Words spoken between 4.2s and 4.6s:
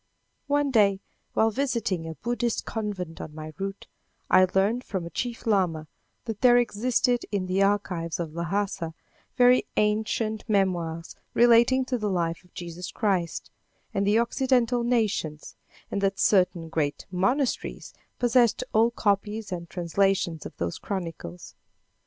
I